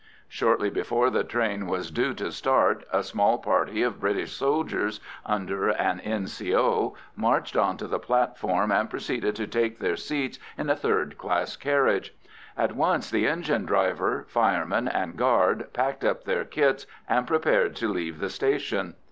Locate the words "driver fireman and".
13.67-15.17